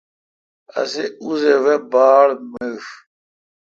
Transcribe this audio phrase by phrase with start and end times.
[0.79, 2.83] اسے اوزہ وے باڑ میݭ۔